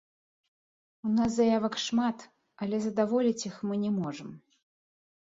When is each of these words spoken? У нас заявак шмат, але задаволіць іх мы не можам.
У 1.07 1.09
нас 1.17 1.33
заявак 1.33 1.75
шмат, 1.87 2.23
але 2.67 2.79
задаволіць 2.85 3.45
іх 3.49 3.59
мы 3.73 3.77
не 3.83 3.91
можам. 3.99 4.29